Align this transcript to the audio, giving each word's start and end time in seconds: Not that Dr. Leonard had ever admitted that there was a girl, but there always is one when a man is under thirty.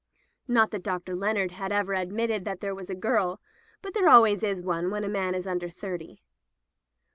Not 0.47 0.71
that 0.71 0.81
Dr. 0.81 1.15
Leonard 1.15 1.51
had 1.51 1.71
ever 1.71 1.93
admitted 1.93 2.43
that 2.43 2.59
there 2.59 2.73
was 2.73 2.89
a 2.89 2.95
girl, 2.95 3.39
but 3.83 3.93
there 3.93 4.09
always 4.09 4.41
is 4.41 4.63
one 4.63 4.89
when 4.89 5.03
a 5.03 5.07
man 5.07 5.35
is 5.35 5.45
under 5.45 5.69
thirty. 5.69 6.23